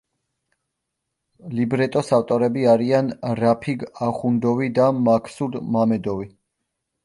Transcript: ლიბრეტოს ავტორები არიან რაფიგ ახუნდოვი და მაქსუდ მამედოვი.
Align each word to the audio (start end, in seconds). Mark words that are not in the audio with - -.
ლიბრეტოს 1.59 2.09
ავტორები 2.17 2.65
არიან 2.73 3.13
რაფიგ 3.43 3.87
ახუნდოვი 4.09 4.73
და 4.81 4.91
მაქსუდ 5.05 5.63
მამედოვი. 5.79 6.31